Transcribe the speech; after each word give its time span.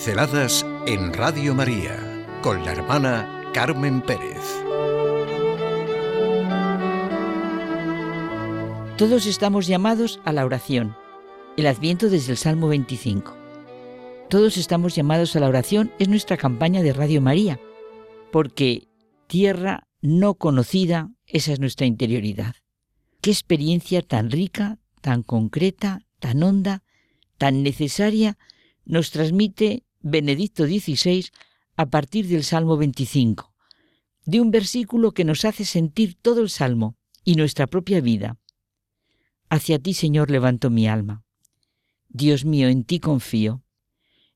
Pinceladas 0.00 0.64
en 0.86 1.12
Radio 1.12 1.54
María 1.54 1.94
con 2.40 2.64
la 2.64 2.72
hermana 2.72 3.50
Carmen 3.52 4.00
Pérez. 4.00 4.40
Todos 8.96 9.26
estamos 9.26 9.66
llamados 9.66 10.18
a 10.24 10.32
la 10.32 10.46
oración. 10.46 10.96
El 11.58 11.66
Adviento 11.66 12.08
desde 12.08 12.32
el 12.32 12.38
Salmo 12.38 12.68
25. 12.68 13.36
Todos 14.30 14.56
estamos 14.56 14.94
llamados 14.94 15.36
a 15.36 15.40
la 15.40 15.48
oración 15.48 15.92
es 15.98 16.08
nuestra 16.08 16.38
campaña 16.38 16.80
de 16.80 16.94
Radio 16.94 17.20
María, 17.20 17.60
porque 18.32 18.88
tierra 19.26 19.86
no 20.00 20.32
conocida, 20.36 21.10
esa 21.26 21.52
es 21.52 21.60
nuestra 21.60 21.86
interioridad. 21.86 22.54
Qué 23.20 23.30
experiencia 23.30 24.00
tan 24.00 24.30
rica, 24.30 24.78
tan 25.02 25.22
concreta, 25.22 26.00
tan 26.20 26.42
honda, 26.42 26.84
tan 27.36 27.62
necesaria 27.62 28.38
nos 28.86 29.10
transmite 29.10 29.84
Benedicto 30.02 30.64
XVI 30.64 31.26
a 31.76 31.90
partir 31.90 32.26
del 32.26 32.42
Salmo 32.42 32.78
25, 32.78 33.52
de 34.24 34.40
un 34.40 34.50
versículo 34.50 35.12
que 35.12 35.26
nos 35.26 35.44
hace 35.44 35.66
sentir 35.66 36.16
todo 36.20 36.40
el 36.40 36.48
Salmo 36.48 36.96
y 37.22 37.34
nuestra 37.34 37.66
propia 37.66 38.00
vida. 38.00 38.38
Hacia 39.50 39.78
ti, 39.78 39.92
Señor, 39.92 40.30
levanto 40.30 40.70
mi 40.70 40.88
alma. 40.88 41.22
Dios 42.08 42.46
mío, 42.46 42.68
en 42.68 42.84
ti 42.84 42.98
confío. 42.98 43.62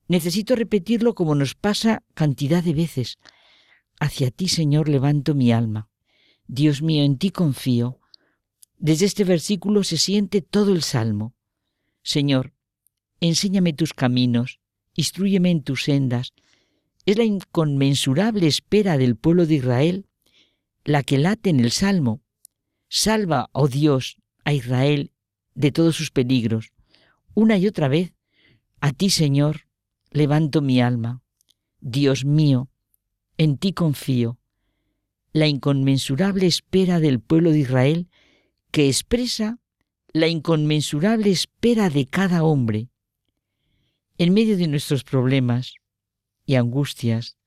Necesito 0.07 0.55
repetirlo 0.55 1.15
como 1.15 1.33
nos 1.33 1.55
pasa 1.55 2.03
cantidad 2.13 2.63
de 2.63 2.75
veces. 2.75 3.17
Hacia 3.99 4.29
ti, 4.29 4.49
Señor, 4.49 4.87
levanto 4.87 5.33
mi 5.33 5.51
alma. 5.51 5.89
Dios 6.45 6.83
mío, 6.83 7.03
en 7.03 7.17
ti 7.17 7.31
confío. 7.31 7.99
Desde 8.77 9.07
este 9.07 9.23
versículo 9.23 9.83
se 9.83 9.97
siente 9.97 10.41
todo 10.41 10.73
el 10.73 10.83
Salmo. 10.83 11.33
Señor, 12.03 12.53
enséñame 13.19 13.73
tus 13.73 13.95
caminos, 13.95 14.59
instruyeme 14.95 15.51
en 15.51 15.61
tus 15.61 15.83
sendas. 15.83 16.33
Es 17.05 17.17
la 17.17 17.23
inconmensurable 17.23 18.47
espera 18.47 18.97
del 18.97 19.15
pueblo 19.15 19.45
de 19.45 19.55
Israel 19.55 20.05
la 20.83 21.03
que 21.03 21.17
late 21.17 21.49
en 21.49 21.59
el 21.59 21.71
Salmo. 21.71 22.21
Salva, 22.87 23.49
oh 23.51 23.67
Dios, 23.67 24.17
a 24.43 24.53
Israel 24.53 25.11
de 25.53 25.71
todos 25.71 25.95
sus 25.95 26.11
peligros. 26.11 26.71
Una 27.33 27.57
y 27.57 27.67
otra 27.67 27.87
vez, 27.87 28.13
a 28.79 28.93
ti, 28.93 29.09
Señor, 29.09 29.67
levanto 30.11 30.61
mi 30.61 30.81
alma. 30.81 31.21
Dios 31.81 32.23
mío, 32.23 32.69
en 33.37 33.57
ti 33.57 33.73
confío. 33.73 34.37
La 35.33 35.47
inconmensurable 35.47 36.45
espera 36.45 36.99
del 36.99 37.19
pueblo 37.19 37.51
de 37.51 37.59
Israel 37.59 38.07
que 38.71 38.87
expresa 38.87 39.59
la 40.13 40.27
inconmensurable 40.27 41.29
espera 41.29 41.89
de 41.89 42.05
cada 42.05 42.43
hombre 42.43 42.89
en 44.17 44.33
medio 44.33 44.57
de 44.57 44.67
nuestros 44.67 45.03
problemas 45.03 45.75
y 46.45 46.55
angustias, 46.55 47.37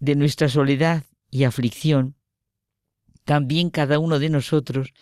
de 0.00 0.14
nuestra 0.14 0.48
soledad 0.48 1.04
y 1.30 1.44
aflicción, 1.44 2.14
también 3.24 3.70
cada 3.70 3.98
uno 3.98 4.18
de 4.18 4.30
nosotros 4.30 4.94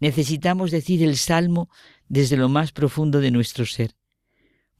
necesitamos 0.00 0.70
decir 0.70 1.02
el 1.02 1.16
salmo 1.16 1.68
desde 2.08 2.36
lo 2.36 2.48
más 2.48 2.72
profundo 2.72 3.20
de 3.20 3.30
nuestro 3.30 3.66
ser. 3.66 3.94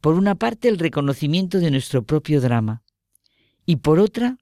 Por 0.01 0.15
una 0.15 0.37
parte, 0.37 0.69
el 0.69 0.79
reconocimiento 0.79 1.61
de 1.61 1.71
nuestro 1.71 2.05
propio 2.05 2.41
drama 2.41 2.83
y 3.67 3.77
por 3.77 3.98
otra, 3.98 4.39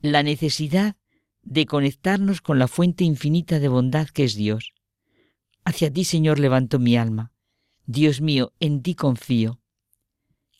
la 0.00 0.22
necesidad 0.22 0.96
de 1.42 1.66
conectarnos 1.66 2.40
con 2.40 2.58
la 2.58 2.68
fuente 2.68 3.04
infinita 3.04 3.58
de 3.58 3.68
bondad 3.68 4.08
que 4.08 4.24
es 4.24 4.34
Dios. 4.34 4.72
Hacia 5.64 5.92
ti, 5.92 6.04
Señor, 6.04 6.38
levanto 6.38 6.78
mi 6.78 6.96
alma. 6.96 7.32
Dios 7.86 8.20
mío, 8.20 8.52
en 8.60 8.82
ti 8.82 8.94
confío. 8.94 9.61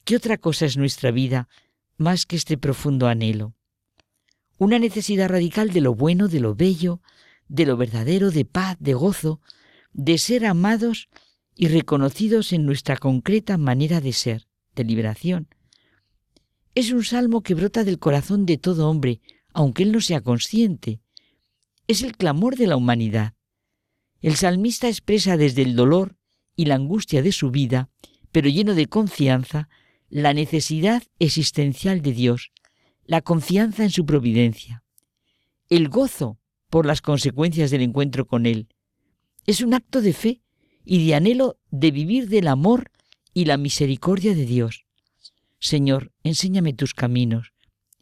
¿Qué 0.05 0.17
otra 0.17 0.37
cosa 0.37 0.67
es 0.67 0.77
nuestra 0.77 1.13
vida 1.13 1.49
más 1.97 2.27
que 2.27 2.35
este 2.35 2.59
profundo 2.59 3.07
anhelo? 3.07 3.55
Una 4.59 4.81
necesidad 4.81 5.29
radical 5.29 5.71
de 5.71 5.81
lo 5.81 5.95
bueno, 5.95 6.27
de 6.27 6.41
lo 6.41 6.57
bello, 6.57 7.01
de 7.49 7.67
lo 7.67 7.77
verdadero, 7.77 8.31
de 8.33 8.45
paz, 8.45 8.77
de 8.81 8.95
gozo, 8.95 9.41
de 9.93 10.19
ser 10.19 10.45
amados 10.45 11.09
y 11.55 11.69
reconocidos 11.69 12.53
en 12.53 12.67
nuestra 12.67 12.97
concreta 12.97 13.59
manera 13.59 14.01
de 14.01 14.13
ser, 14.13 14.49
de 14.75 14.85
liberación. 14.85 15.49
Es 16.75 16.91
un 16.91 17.05
salmo 17.05 17.43
que 17.43 17.55
brota 17.55 17.85
del 17.85 17.99
corazón 17.99 18.45
de 18.45 18.59
todo 18.59 18.89
hombre, 18.89 19.21
aunque 19.53 19.85
él 19.85 19.93
no 19.93 20.01
sea 20.01 20.21
consciente. 20.21 21.01
Es 21.87 22.03
el 22.03 22.17
clamor 22.17 22.57
de 22.57 22.67
la 22.67 22.77
humanidad. 22.77 23.35
El 24.21 24.35
salmista 24.37 24.89
expresa 24.89 25.37
desde 25.37 25.63
el 25.63 25.77
dolor 25.77 26.17
y 26.57 26.65
la 26.65 26.75
angustia 26.75 27.23
de 27.23 27.33
su 27.33 27.51
vida, 27.51 27.91
pero 28.33 28.49
lleno 28.49 28.75
de 28.75 28.87
confianza, 28.87 29.69
la 30.13 30.35
necesidad 30.35 31.03
existencial 31.21 32.03
de 32.03 32.13
Dios, 32.13 32.53
la 33.07 33.23
confianza 33.23 33.83
en 33.83 33.89
su 33.89 34.05
providencia, 34.05 34.85
el 35.71 35.89
gozo 35.89 36.39
por 36.69 36.85
las 36.85 37.01
consecuencias 37.01 37.71
del 37.71 37.81
encuentro 37.81 38.27
con 38.27 38.45
Él. 38.45 38.69
Es 39.47 39.63
un 39.63 39.73
acto 39.73 40.03
de 40.03 40.13
fe 40.13 40.43
y 40.85 41.07
de 41.07 41.15
anhelo 41.15 41.59
de 41.71 41.93
vivir 41.93 42.29
del 42.29 42.49
amor 42.49 42.91
y 43.33 43.47
la 43.47 43.57
misericordia 43.57 44.35
de 44.35 44.45
Dios. 44.45 44.85
Señor, 45.61 46.13
enséñame 46.25 46.75
tus 46.75 46.93
caminos, 46.93 47.55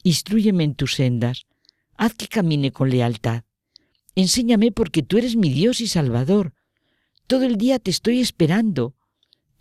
instruyeme 0.03 0.65
en 0.65 0.75
tus 0.75 0.95
sendas, 0.95 1.47
haz 1.95 2.15
que 2.15 2.27
camine 2.27 2.73
con 2.73 2.91
lealtad. 2.91 3.45
Enséñame 4.17 4.73
porque 4.73 5.05
tú 5.05 5.17
eres 5.17 5.37
mi 5.37 5.51
Dios 5.51 5.81
y 5.81 5.87
Salvador. 5.87 6.55
Todo 7.29 7.45
el 7.45 7.57
día 7.57 7.79
te 7.79 7.93
estoy 7.93 8.19
esperando. 8.19 8.97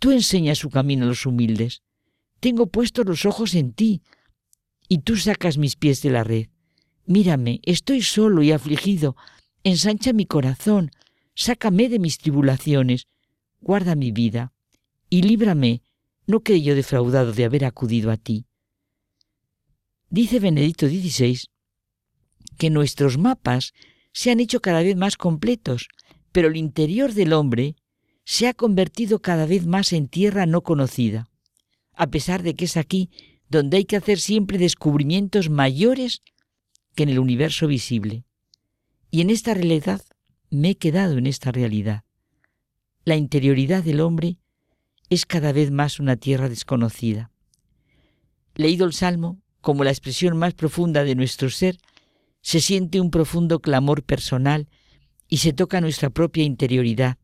Tú 0.00 0.10
enseñas 0.10 0.58
su 0.58 0.68
camino 0.68 1.04
a 1.04 1.08
los 1.08 1.26
humildes. 1.26 1.84
Tengo 2.40 2.68
puestos 2.68 3.04
los 3.04 3.26
ojos 3.26 3.54
en 3.54 3.72
ti, 3.74 4.02
y 4.88 4.98
tú 4.98 5.16
sacas 5.16 5.58
mis 5.58 5.76
pies 5.76 6.00
de 6.02 6.10
la 6.10 6.24
red. 6.24 6.48
Mírame, 7.04 7.60
estoy 7.64 8.02
solo 8.02 8.42
y 8.42 8.50
afligido. 8.50 9.14
Ensancha 9.62 10.14
mi 10.14 10.24
corazón, 10.24 10.90
sácame 11.34 11.90
de 11.90 11.98
mis 11.98 12.18
tribulaciones, 12.18 13.06
guarda 13.60 13.94
mi 13.94 14.10
vida, 14.10 14.52
y 15.10 15.22
líbrame, 15.22 15.82
no 16.26 16.40
quede 16.40 16.62
yo 16.62 16.74
defraudado 16.74 17.32
de 17.32 17.44
haber 17.44 17.64
acudido 17.64 18.10
a 18.10 18.16
ti. 18.16 18.46
Dice 20.08 20.40
Benedicto 20.40 20.88
XVI 20.88 21.40
que 22.58 22.70
nuestros 22.70 23.16
mapas 23.16 23.72
se 24.12 24.30
han 24.30 24.40
hecho 24.40 24.60
cada 24.60 24.82
vez 24.82 24.96
más 24.96 25.16
completos, 25.16 25.88
pero 26.32 26.48
el 26.48 26.56
interior 26.56 27.12
del 27.12 27.32
hombre 27.32 27.76
se 28.24 28.48
ha 28.48 28.54
convertido 28.54 29.20
cada 29.20 29.46
vez 29.46 29.66
más 29.66 29.92
en 29.92 30.08
tierra 30.08 30.46
no 30.46 30.62
conocida 30.62 31.29
a 32.00 32.06
pesar 32.06 32.42
de 32.42 32.54
que 32.54 32.64
es 32.64 32.78
aquí 32.78 33.10
donde 33.50 33.76
hay 33.76 33.84
que 33.84 33.96
hacer 33.96 34.18
siempre 34.18 34.56
descubrimientos 34.56 35.50
mayores 35.50 36.22
que 36.94 37.02
en 37.02 37.10
el 37.10 37.18
universo 37.18 37.66
visible. 37.66 38.24
Y 39.10 39.20
en 39.20 39.28
esta 39.28 39.52
realidad 39.52 40.00
me 40.48 40.70
he 40.70 40.76
quedado 40.78 41.18
en 41.18 41.26
esta 41.26 41.52
realidad. 41.52 42.04
La 43.04 43.16
interioridad 43.16 43.84
del 43.84 44.00
hombre 44.00 44.38
es 45.10 45.26
cada 45.26 45.52
vez 45.52 45.70
más 45.70 46.00
una 46.00 46.16
tierra 46.16 46.48
desconocida. 46.48 47.32
Leído 48.54 48.86
el 48.86 48.94
Salmo 48.94 49.42
como 49.60 49.84
la 49.84 49.90
expresión 49.90 50.38
más 50.38 50.54
profunda 50.54 51.04
de 51.04 51.14
nuestro 51.14 51.50
ser, 51.50 51.76
se 52.40 52.62
siente 52.62 52.98
un 52.98 53.10
profundo 53.10 53.60
clamor 53.60 54.04
personal 54.04 54.70
y 55.28 55.36
se 55.36 55.52
toca 55.52 55.82
nuestra 55.82 56.08
propia 56.08 56.44
interioridad, 56.44 57.18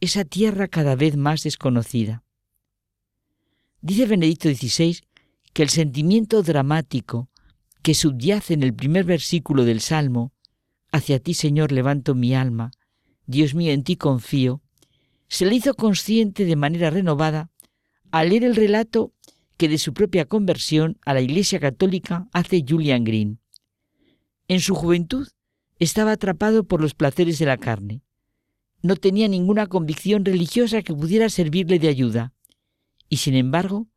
esa 0.00 0.26
tierra 0.26 0.68
cada 0.68 0.94
vez 0.94 1.16
más 1.16 1.42
desconocida. 1.44 2.22
Dice 3.84 4.06
Benedicto 4.06 4.48
XVI 4.48 5.00
que 5.52 5.62
el 5.62 5.68
sentimiento 5.68 6.42
dramático 6.42 7.28
que 7.82 7.92
subyace 7.92 8.54
en 8.54 8.62
el 8.62 8.72
primer 8.72 9.04
versículo 9.04 9.66
del 9.66 9.82
Salmo, 9.82 10.32
Hacia 10.90 11.18
ti, 11.18 11.34
Señor, 11.34 11.70
levanto 11.70 12.14
mi 12.14 12.34
alma, 12.34 12.70
Dios 13.26 13.54
mío, 13.54 13.72
en 13.72 13.82
ti 13.82 13.96
confío, 13.96 14.62
se 15.28 15.44
le 15.44 15.54
hizo 15.54 15.74
consciente 15.74 16.46
de 16.46 16.56
manera 16.56 16.88
renovada 16.88 17.50
al 18.10 18.30
leer 18.30 18.44
el 18.44 18.56
relato 18.56 19.12
que 19.58 19.68
de 19.68 19.76
su 19.76 19.92
propia 19.92 20.24
conversión 20.24 20.96
a 21.04 21.12
la 21.12 21.20
Iglesia 21.20 21.60
Católica 21.60 22.26
hace 22.32 22.64
Julian 22.66 23.04
Green. 23.04 23.38
En 24.48 24.60
su 24.60 24.74
juventud 24.74 25.28
estaba 25.78 26.12
atrapado 26.12 26.64
por 26.64 26.80
los 26.80 26.94
placeres 26.94 27.38
de 27.38 27.46
la 27.46 27.58
carne. 27.58 28.00
No 28.80 28.96
tenía 28.96 29.28
ninguna 29.28 29.66
convicción 29.66 30.24
religiosa 30.24 30.80
que 30.80 30.94
pudiera 30.94 31.28
servirle 31.28 31.78
de 31.78 31.88
ayuda. 31.88 32.33
Y 33.08 33.18
sin 33.18 33.34
embargo, 33.34 33.88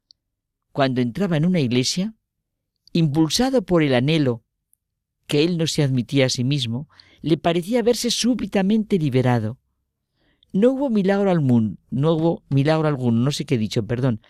cuando 0.71 1.01
entraba 1.01 1.37
en 1.37 1.45
una 1.45 1.59
iglesia, 1.59 2.13
impulsado 2.93 3.63
por 3.63 3.83
el 3.83 3.95
anhelo 3.95 4.43
que 5.25 5.43
él 5.43 5.57
no 5.57 5.67
se 5.67 5.83
admitía 5.83 6.27
a 6.27 6.29
sí 6.29 6.43
mismo, 6.43 6.87
le 7.21 7.37
parecía 7.37 7.83
verse 7.83 8.11
súbitamente 8.11 8.97
liberado. 8.97 9.57
No 10.53 10.71
hubo 10.71 10.89
milagro 10.89 11.29
alguno, 11.29 11.77
no 11.89 12.13
hubo 12.13 12.43
milagro 12.49 12.87
alguno, 12.87 13.19
no 13.19 13.31
sé 13.31 13.45
qué 13.45 13.55
he 13.55 13.59
dicho, 13.59 13.85
perdón. 13.85 14.21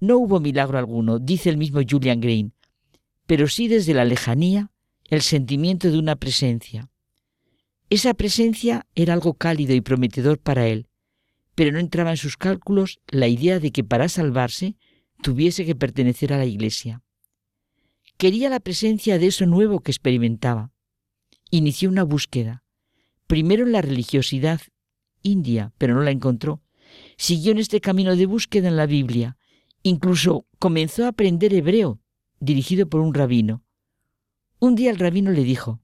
No 0.00 0.18
hubo 0.18 0.40
milagro 0.40 0.78
alguno, 0.78 1.18
dice 1.18 1.48
el 1.48 1.56
mismo 1.56 1.80
Julian 1.88 2.20
Green, 2.20 2.52
pero 3.26 3.48
sí 3.48 3.68
desde 3.68 3.94
la 3.94 4.04
lejanía 4.04 4.70
el 5.08 5.22
sentimiento 5.22 5.90
de 5.90 5.98
una 5.98 6.16
presencia. 6.16 6.90
Esa 7.88 8.14
presencia 8.14 8.86
era 8.94 9.14
algo 9.14 9.34
cálido 9.34 9.74
y 9.74 9.80
prometedor 9.80 10.38
para 10.38 10.66
él, 10.66 10.88
pero 11.56 11.72
no 11.72 11.80
entraba 11.80 12.10
en 12.12 12.16
sus 12.16 12.36
cálculos 12.36 13.00
la 13.08 13.26
idea 13.26 13.58
de 13.58 13.72
que 13.72 13.82
para 13.82 14.08
salvarse 14.08 14.76
tuviese 15.22 15.64
que 15.64 15.74
pertenecer 15.74 16.32
a 16.32 16.38
la 16.38 16.44
Iglesia. 16.44 17.02
Quería 18.18 18.48
la 18.48 18.60
presencia 18.60 19.18
de 19.18 19.26
eso 19.26 19.46
nuevo 19.46 19.80
que 19.80 19.90
experimentaba. 19.90 20.70
Inició 21.50 21.88
una 21.88 22.04
búsqueda, 22.04 22.62
primero 23.26 23.64
en 23.64 23.72
la 23.72 23.82
religiosidad 23.82 24.60
india, 25.22 25.72
pero 25.78 25.94
no 25.94 26.02
la 26.02 26.10
encontró. 26.10 26.62
Siguió 27.16 27.52
en 27.52 27.58
este 27.58 27.80
camino 27.80 28.14
de 28.16 28.26
búsqueda 28.26 28.68
en 28.68 28.76
la 28.76 28.86
Biblia. 28.86 29.36
Incluso 29.82 30.46
comenzó 30.58 31.04
a 31.04 31.08
aprender 31.08 31.52
hebreo, 31.52 32.00
dirigido 32.38 32.88
por 32.88 33.00
un 33.00 33.14
rabino. 33.14 33.64
Un 34.58 34.74
día 34.74 34.90
el 34.90 34.98
rabino 34.98 35.30
le 35.32 35.42
dijo, 35.42 35.80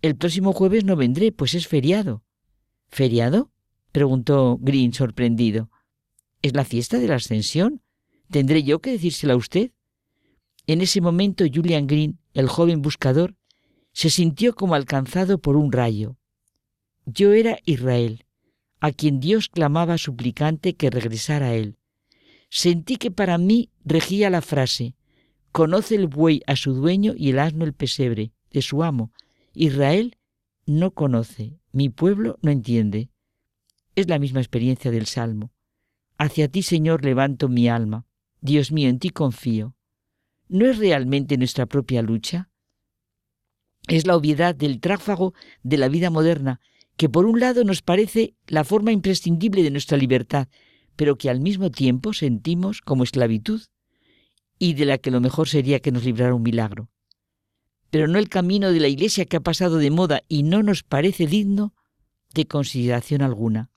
El 0.00 0.16
próximo 0.16 0.52
jueves 0.52 0.84
no 0.84 0.96
vendré, 0.96 1.32
pues 1.32 1.54
es 1.54 1.66
feriado. 1.66 2.24
¿Feriado? 2.88 3.51
Preguntó 3.92 4.58
Green 4.60 4.92
sorprendido. 4.92 5.70
Es 6.40 6.54
la 6.54 6.64
fiesta 6.64 6.98
de 6.98 7.08
la 7.08 7.16
ascensión. 7.16 7.82
¿Tendré 8.30 8.62
yo 8.62 8.80
que 8.80 8.92
decírsela 8.92 9.34
a 9.34 9.36
usted? 9.36 9.72
En 10.66 10.80
ese 10.80 11.00
momento 11.00 11.44
Julian 11.52 11.86
Green, 11.86 12.18
el 12.34 12.48
joven 12.48 12.82
buscador, 12.82 13.36
se 13.92 14.10
sintió 14.10 14.54
como 14.54 14.74
alcanzado 14.74 15.38
por 15.38 15.56
un 15.56 15.70
rayo. 15.70 16.16
Yo 17.04 17.32
era 17.32 17.58
Israel, 17.64 18.26
a 18.80 18.92
quien 18.92 19.20
Dios 19.20 19.48
clamaba 19.48 19.98
suplicante 19.98 20.74
que 20.74 20.90
regresara 20.90 21.46
a 21.48 21.54
él. 21.54 21.76
Sentí 22.48 22.96
que 22.96 23.10
para 23.10 23.38
mí 23.38 23.70
regía 23.84 24.30
la 24.30 24.40
frase, 24.40 24.94
conoce 25.52 25.94
el 25.94 26.06
buey 26.06 26.42
a 26.46 26.56
su 26.56 26.74
dueño 26.74 27.12
y 27.16 27.30
el 27.30 27.38
asno 27.38 27.64
el 27.64 27.74
pesebre 27.74 28.32
de 28.50 28.62
su 28.62 28.82
amo. 28.82 29.12
Israel 29.54 30.16
no 30.66 30.92
conoce, 30.92 31.58
mi 31.72 31.88
pueblo 31.88 32.38
no 32.42 32.50
entiende. 32.50 33.11
Es 33.94 34.08
la 34.08 34.18
misma 34.18 34.40
experiencia 34.40 34.90
del 34.90 35.06
Salmo. 35.06 35.52
Hacia 36.16 36.48
ti, 36.48 36.62
Señor, 36.62 37.04
levanto 37.04 37.48
mi 37.48 37.68
alma. 37.68 38.06
Dios 38.40 38.72
mío, 38.72 38.88
en 38.88 38.98
ti 38.98 39.10
confío. 39.10 39.74
¿No 40.48 40.66
es 40.66 40.78
realmente 40.78 41.36
nuestra 41.36 41.66
propia 41.66 42.02
lucha? 42.02 42.50
Es 43.88 44.06
la 44.06 44.16
obviedad 44.16 44.54
del 44.54 44.80
tráfago 44.80 45.34
de 45.62 45.76
la 45.76 45.88
vida 45.88 46.10
moderna, 46.10 46.60
que 46.96 47.08
por 47.08 47.26
un 47.26 47.40
lado 47.40 47.64
nos 47.64 47.82
parece 47.82 48.34
la 48.46 48.64
forma 48.64 48.92
imprescindible 48.92 49.62
de 49.62 49.70
nuestra 49.70 49.98
libertad, 49.98 50.48
pero 50.96 51.16
que 51.16 51.28
al 51.28 51.40
mismo 51.40 51.70
tiempo 51.70 52.12
sentimos 52.12 52.80
como 52.80 53.02
esclavitud, 53.02 53.62
y 54.58 54.74
de 54.74 54.84
la 54.84 54.98
que 54.98 55.10
lo 55.10 55.20
mejor 55.20 55.48
sería 55.48 55.80
que 55.80 55.90
nos 55.90 56.04
librara 56.04 56.34
un 56.34 56.42
milagro. 56.42 56.88
Pero 57.90 58.06
no 58.06 58.18
el 58.18 58.28
camino 58.28 58.72
de 58.72 58.80
la 58.80 58.88
Iglesia 58.88 59.24
que 59.24 59.36
ha 59.36 59.40
pasado 59.40 59.78
de 59.78 59.90
moda 59.90 60.22
y 60.28 60.44
no 60.44 60.62
nos 60.62 60.82
parece 60.82 61.26
digno 61.26 61.74
de 62.32 62.46
consideración 62.46 63.22
alguna. 63.22 63.71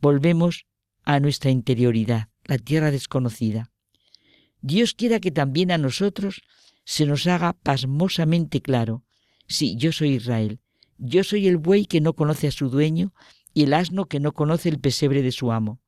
Volvemos 0.00 0.66
a 1.04 1.20
nuestra 1.20 1.50
interioridad, 1.50 2.28
la 2.44 2.58
tierra 2.58 2.90
desconocida. 2.90 3.70
Dios 4.60 4.94
quiera 4.94 5.20
que 5.20 5.30
también 5.30 5.70
a 5.70 5.78
nosotros 5.78 6.42
se 6.84 7.06
nos 7.06 7.26
haga 7.26 7.52
pasmosamente 7.52 8.60
claro, 8.60 9.04
sí, 9.46 9.76
yo 9.76 9.92
soy 9.92 10.14
Israel, 10.14 10.60
yo 10.98 11.22
soy 11.24 11.46
el 11.46 11.56
buey 11.56 11.86
que 11.86 12.00
no 12.00 12.14
conoce 12.14 12.48
a 12.48 12.52
su 12.52 12.70
dueño 12.70 13.12
y 13.54 13.64
el 13.64 13.74
asno 13.74 14.06
que 14.06 14.20
no 14.20 14.32
conoce 14.32 14.68
el 14.68 14.80
pesebre 14.80 15.22
de 15.22 15.32
su 15.32 15.52
amo. 15.52 15.80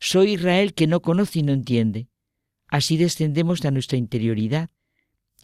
Soy 0.00 0.34
Israel 0.34 0.74
que 0.74 0.86
no 0.86 1.00
conoce 1.00 1.40
y 1.40 1.42
no 1.42 1.52
entiende. 1.52 2.08
Así 2.68 2.96
descendemos 2.96 3.64
a 3.64 3.70
nuestra 3.70 3.98
interioridad 3.98 4.70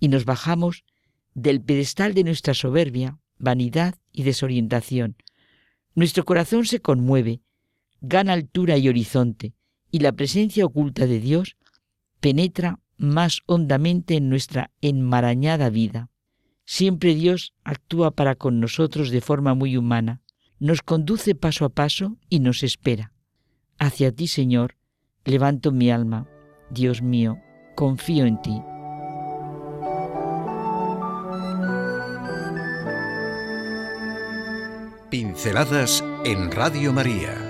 y 0.00 0.08
nos 0.08 0.24
bajamos 0.24 0.84
del 1.34 1.60
pedestal 1.60 2.14
de 2.14 2.24
nuestra 2.24 2.54
soberbia, 2.54 3.18
vanidad 3.38 3.94
y 4.12 4.22
desorientación. 4.24 5.16
Nuestro 5.94 6.24
corazón 6.24 6.66
se 6.66 6.80
conmueve, 6.80 7.40
gana 8.00 8.32
altura 8.32 8.79
y 8.79 8.88
horizonte, 8.88 9.55
y 9.91 10.00
la 10.00 10.12
presencia 10.12 10.64
oculta 10.64 11.06
de 11.06 11.20
Dios 11.20 11.56
penetra 12.20 12.79
más 12.97 13.41
hondamente 13.47 14.17
en 14.17 14.29
nuestra 14.29 14.70
enmarañada 14.81 15.70
vida. 15.70 16.11
Siempre 16.64 17.14
Dios 17.14 17.55
actúa 17.64 18.12
para 18.12 18.37
con 18.37 18.61
nosotros 18.61 19.11
de 19.11 19.20
forma 19.20 19.55
muy 19.55 19.76
humana, 19.76 20.20
nos 20.58 20.82
conduce 20.82 21.35
paso 21.35 21.64
a 21.64 21.70
paso 21.70 22.19
y 22.29 22.41
nos 22.41 22.62
espera. 22.62 23.12
Hacia 23.79 24.12
ti, 24.12 24.29
Señor, 24.29 24.76
levanto 25.25 25.73
mi 25.73 25.91
alma. 25.91 26.29
Dios 26.70 27.03
mío, 27.03 27.38
confío 27.75 28.26
en 28.26 28.41
ti. 28.43 28.61
Pinceladas 35.11 36.05
en 36.25 36.53
Radio 36.53 36.93
María 36.93 37.50